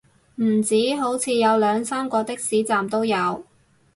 [0.37, 3.45] 唔止，好似有兩三個的士站都有